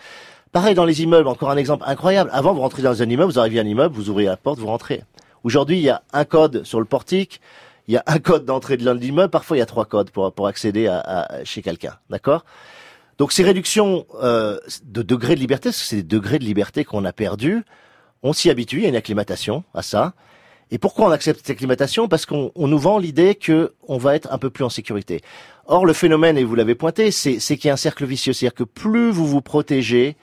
Pareil 0.51 0.75
dans 0.75 0.86
les 0.86 1.01
immeubles, 1.01 1.27
encore 1.27 1.51
un 1.51 1.58
exemple 1.58 1.84
incroyable. 1.88 2.30
Avant, 2.34 2.54
vous 2.54 2.62
rentrez 2.62 2.82
dans 2.82 3.01
un 3.01 3.10
immeuble, 3.10 3.32
vous 3.32 3.39
arrivez 3.39 3.60
à 3.60 3.63
un 3.63 3.68
immeuble, 3.68 3.94
vous 3.94 4.10
ouvrez 4.10 4.25
la 4.25 4.38
porte, 4.38 4.60
vous 4.60 4.68
rentrez. 4.68 5.01
Aujourd'hui, 5.46 5.78
il 5.78 5.84
y 5.84 5.90
a 5.90 6.02
un 6.12 6.25
code 6.25 6.64
sur 6.64 6.80
le 6.80 6.88
portique, 6.88 7.40
il 7.88 7.94
y 7.94 7.98
a 7.98 8.04
un 8.08 8.18
code 8.18 8.46
d'entrée 8.46 8.78
de 8.78 8.92
l'immeuble, 8.92 9.30
parfois 9.30 9.56
il 9.56 9.60
y 9.60 9.64
a 9.64 9.68
trois 9.68 9.86
codes 9.86 10.10
pour, 10.10 10.48
accéder 10.48 10.88
à, 10.88 11.30
chez 11.44 11.62
quelqu'un. 11.62 12.00
D'accord? 12.10 12.46
Donc 13.20 13.32
ces 13.32 13.44
réductions 13.44 14.08
euh, 14.24 14.58
de 14.86 15.04
degrés 15.04 15.36
de 15.36 15.40
liberté, 15.40 15.72
c'est 15.72 15.98
des 15.98 16.04
degrés 16.04 16.40
de 16.40 16.46
liberté 16.46 16.84
qu'on 16.84 17.06
a 17.06 17.14
perdus, 17.14 17.64
on 18.24 18.34
s'y 18.34 18.50
habitue, 18.50 18.78
il 18.78 18.84
y 18.84 18.86
a 18.88 18.90
une 18.90 18.96
acclimatation 18.96 19.64
à 19.75 19.84
ça. 19.84 20.16
Et 20.72 20.80
pourquoi 20.80 21.10
on 21.10 21.12
accepte 21.12 21.42
cette 21.42 21.52
acclimatation? 21.52 22.08
Parce 22.08 22.25
qu'on 22.25 22.52
nous 22.56 22.80
vend 22.80 22.98
l'idée 22.98 23.36
que 23.36 23.75
on 23.88 24.00
va 24.00 24.16
être 24.16 24.34
un 24.34 24.40
peu 24.40 24.50
plus 24.50 24.64
en 24.64 24.70
sécurité. 24.70 25.22
Or, 25.68 25.86
le 25.86 25.94
phénomène, 25.94 26.40
et 26.40 26.44
vous 26.44 26.56
l'avez 26.56 26.74
pointé, 26.74 27.12
c'est 27.12 27.38
qu'il 27.38 27.68
y 27.68 27.70
a 27.70 27.74
un 27.74 27.78
cercle 27.78 28.06
vicieux. 28.06 28.34
C'est-à-dire 28.34 28.56
que 28.56 28.64
plus 28.64 29.12
vous 29.12 29.28
vous 29.28 29.42
protégez, 29.42 30.16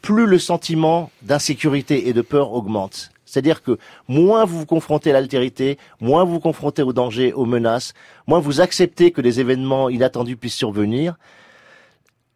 plus 0.00 0.24
le 0.24 0.38
sentiment 0.38 1.10
d'insécurité 1.20 2.08
et 2.08 2.14
de 2.14 2.22
peur 2.22 2.54
augmente. 2.54 3.10
C'est-à-dire 3.30 3.62
que 3.62 3.78
moins 4.08 4.44
vous 4.44 4.58
vous 4.58 4.66
confrontez 4.66 5.10
à 5.10 5.12
l'altérité, 5.14 5.78
moins 6.00 6.24
vous 6.24 6.34
vous 6.34 6.40
confrontez 6.40 6.82
aux 6.82 6.92
dangers, 6.92 7.32
aux 7.32 7.46
menaces, 7.46 7.94
moins 8.26 8.40
vous 8.40 8.60
acceptez 8.60 9.10
que 9.10 9.20
des 9.20 9.40
événements 9.40 9.88
inattendus 9.88 10.36
puissent 10.36 10.54
survenir, 10.54 11.16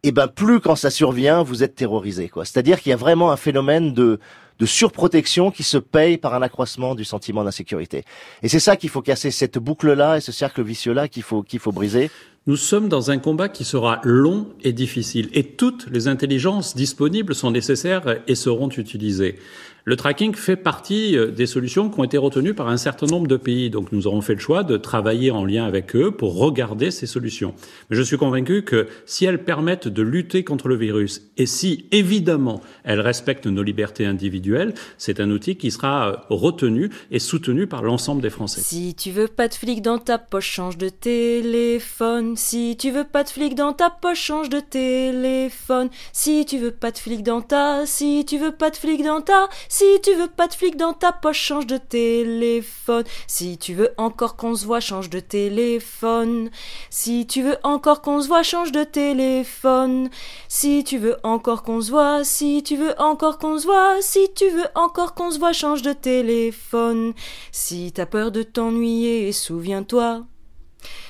et 0.03 0.11
ben 0.11 0.27
plus 0.27 0.59
quand 0.59 0.75
ça 0.75 0.91
survient, 0.91 1.41
vous 1.41 1.63
êtes 1.63 1.75
terrorisé. 1.75 2.31
C'est-à-dire 2.43 2.79
qu'il 2.79 2.91
y 2.91 2.93
a 2.93 2.97
vraiment 2.97 3.31
un 3.31 3.37
phénomène 3.37 3.91
de, 3.93 4.19
de 4.59 4.65
surprotection 4.65 5.51
qui 5.51 5.63
se 5.63 5.77
paye 5.77 6.17
par 6.17 6.33
un 6.35 6.41
accroissement 6.41 6.95
du 6.95 7.03
sentiment 7.03 7.43
d'insécurité. 7.43 8.03
Et 8.43 8.47
c'est 8.47 8.59
ça 8.59 8.75
qu'il 8.75 8.89
faut 8.89 9.01
casser, 9.01 9.31
cette 9.31 9.57
boucle-là 9.57 10.17
et 10.17 10.21
ce 10.21 10.31
cercle 10.31 10.61
vicieux-là 10.61 11.07
qu'il 11.07 11.23
faut, 11.23 11.41
qu'il 11.41 11.59
faut 11.59 11.71
briser. 11.71 12.11
Nous 12.47 12.57
sommes 12.57 12.87
dans 12.87 13.09
un 13.09 13.17
combat 13.17 13.49
qui 13.49 13.63
sera 13.65 13.99
long 14.03 14.47
et 14.63 14.71
difficile, 14.71 15.29
et 15.33 15.43
toutes 15.43 15.87
les 15.89 16.07
intelligences 16.07 16.75
disponibles 16.75 17.33
sont 17.33 17.49
nécessaires 17.49 18.19
et 18.27 18.35
seront 18.35 18.69
utilisées. 18.69 19.39
Le 19.87 19.95
tracking 19.95 20.33
fait 20.33 20.55
partie 20.55 21.15
euh, 21.15 21.27
des 21.29 21.45
solutions 21.45 21.91
qui 21.91 21.99
ont 21.99 22.03
été 22.03 22.17
retenues 22.17 22.55
par 22.55 22.69
un 22.69 22.77
certain 22.77 23.05
nombre 23.05 23.27
de 23.27 23.37
pays. 23.37 23.69
Donc 23.69 23.91
nous 23.91 24.07
aurons 24.07 24.21
fait 24.21 24.33
le 24.33 24.39
choix 24.39 24.63
de 24.63 24.77
travailler 24.77 25.29
en 25.29 25.45
lien 25.45 25.63
avec 25.63 25.95
eux 25.95 26.09
pour 26.09 26.39
regarder 26.39 26.89
ces 26.89 27.05
solutions. 27.05 27.53
Mais 27.89 27.95
je 27.95 28.01
suis 28.01 28.17
convaincu 28.17 28.63
que 28.63 28.87
si 29.05 29.25
elles 29.25 29.43
permettent 29.43 29.87
de 29.87 30.01
lutter 30.01 30.43
contre 30.43 30.69
le 30.69 30.75
virus 30.75 31.29
et 31.37 31.45
si 31.45 31.85
évidemment 31.91 32.61
elles 32.83 32.99
respectent 32.99 33.45
nos 33.45 33.61
libertés 33.61 34.07
individuelles, 34.07 34.73
c'est 34.97 35.19
un 35.19 35.29
outil 35.29 35.55
qui 35.55 35.69
sera 35.69 36.09
euh, 36.09 36.15
retenu 36.29 36.89
et 37.11 37.19
soutenu 37.19 37.67
par 37.67 37.83
l'ensemble 37.83 38.23
des 38.23 38.31
Français. 38.31 38.61
Si 38.61 38.95
tu 38.95 39.11
veux 39.11 39.27
pas 39.27 39.47
de 39.47 39.53
flic 39.53 39.83
dans 39.83 39.99
ta 39.99 40.17
poche, 40.17 40.49
change 40.49 40.79
de 40.79 40.89
téléphone. 40.89 42.35
Si 42.37 42.75
tu 42.75 42.89
veux 42.89 43.03
pas 43.03 43.23
de 43.23 43.29
flic 43.29 43.53
dans 43.53 43.73
ta 43.73 43.91
poche, 43.91 44.19
change 44.19 44.49
de 44.49 44.61
téléphone. 44.61 45.89
Si 46.11 46.43
tu 46.47 46.57
veux 46.57 46.71
pas 46.71 46.89
de 46.89 46.97
flic 46.97 47.21
dans 47.21 47.41
ta, 47.41 47.85
si 47.85 48.25
tu 48.25 48.39
veux 48.39 48.51
pas 48.51 48.71
de 48.71 48.77
flic 48.77 49.03
dans 49.03 49.21
ta, 49.21 49.47
si 49.77 49.99
tu 50.01 50.13
veux 50.13 50.29
pas 50.29 50.47
de 50.47 50.53
flic 50.53 50.77
dans 50.77 50.93
ta 50.93 51.11
poche, 51.11 51.41
change 51.41 51.67
de 51.67 51.75
téléphone. 51.75 53.03
Si 53.27 53.57
tu 53.57 53.73
veux 53.73 53.91
encore 53.97 54.37
qu'on 54.37 54.55
se 54.55 54.65
voit, 54.65 54.79
change 54.79 55.09
de 55.09 55.19
téléphone. 55.19 56.49
Si 56.89 57.27
tu 57.27 57.41
veux 57.43 57.57
encore 57.61 58.01
qu'on 58.01 58.21
se 58.21 58.29
voit, 58.29 58.41
change 58.41 58.71
de 58.71 58.85
téléphone. 58.85 60.09
Si 60.47 60.85
tu 60.85 60.97
veux 60.97 61.17
encore 61.23 61.63
qu'on 61.63 61.81
se 61.81 61.91
voit, 61.91 62.23
si 62.23 62.63
tu 62.63 62.77
veux 62.77 62.97
encore 63.01 63.37
qu'on 63.37 63.59
se 63.59 63.65
voit, 63.65 64.01
si 64.01 64.29
tu 64.33 64.47
veux 64.47 64.67
encore 64.75 65.13
qu'on 65.13 65.29
se 65.29 65.39
voit, 65.39 65.51
change 65.51 65.81
de 65.81 65.91
téléphone. 65.91 67.13
Si 67.51 67.91
t'as 67.91 68.05
peur 68.05 68.31
de 68.31 68.43
t'ennuyer, 68.43 69.33
souviens-toi. 69.33 70.25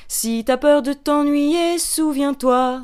Si 0.07 0.43
t'as 0.43 0.57
peur 0.57 0.81
de 0.81 0.93
t'ennuyer, 0.93 1.77
souviens-toi. 1.77 2.81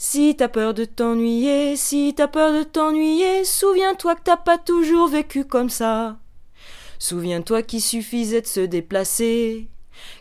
Si 0.00 0.36
t'as 0.36 0.46
peur 0.46 0.74
de 0.74 0.84
t'ennuyer, 0.84 1.74
si 1.74 2.14
t'as 2.14 2.28
peur 2.28 2.52
de 2.52 2.62
t'ennuyer, 2.62 3.44
souviens-toi 3.44 4.14
que 4.14 4.22
t'as 4.22 4.36
pas 4.36 4.56
toujours 4.56 5.08
vécu 5.08 5.44
comme 5.44 5.70
ça. 5.70 6.18
Souviens-toi 7.00 7.62
qu'il 7.62 7.82
suffisait 7.82 8.40
de 8.40 8.46
se 8.46 8.60
déplacer, 8.60 9.66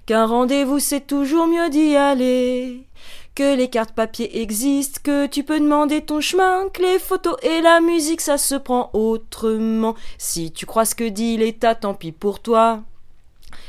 qu'un 0.08 0.26
rendez-vous 0.26 0.80
c'est 0.80 1.06
toujours 1.06 1.46
mieux 1.46 1.70
d'y 1.70 1.96
aller, 1.96 2.88
que 3.36 3.56
les 3.56 3.68
cartes 3.70 3.94
papier 3.94 4.42
existent, 4.42 5.00
que 5.04 5.28
tu 5.28 5.44
peux 5.44 5.60
demander 5.60 6.02
ton 6.02 6.22
chemin, 6.22 6.70
que 6.70 6.82
les 6.82 6.98
photos 6.98 7.38
et 7.44 7.62
la 7.62 7.80
musique 7.80 8.22
ça 8.22 8.40
se 8.40 8.56
prend 8.56 8.90
autrement. 8.94 9.94
Si 10.18 10.52
tu 10.52 10.66
crois 10.66 10.86
ce 10.86 10.96
que 10.96 11.08
dit 11.08 11.38
l'État, 11.38 11.76
tant 11.76 11.94
pis 11.94 12.12
pour 12.12 12.40
toi. 12.40 12.82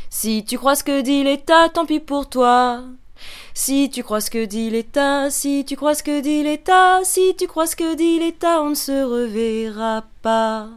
Si 0.08 0.42
tu 0.42 0.56
crois 0.56 0.74
ce 0.74 0.84
que 0.84 1.02
dit 1.02 1.22
l'État, 1.22 1.68
tant 1.68 1.84
pis 1.84 2.00
pour 2.00 2.30
toi. 2.30 2.84
Si 3.54 3.90
tu 3.90 4.02
crois 4.02 4.20
ce 4.20 4.30
que 4.30 4.44
dit 4.44 4.70
l'État, 4.70 5.30
si 5.30 5.64
tu 5.64 5.76
crois 5.76 5.94
ce 5.94 6.02
que 6.02 6.20
dit 6.20 6.42
l'État, 6.42 7.00
si 7.04 7.34
tu 7.36 7.46
crois 7.46 7.66
ce 7.66 7.76
que 7.76 7.94
dit 7.94 8.18
l'État, 8.18 8.62
on 8.62 8.70
ne 8.70 8.74
se 8.74 9.04
reverra 9.04 10.04
pas. 10.22 10.68